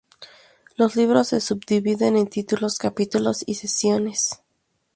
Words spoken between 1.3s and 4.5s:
subdividen en títulos, capítulos y secciones.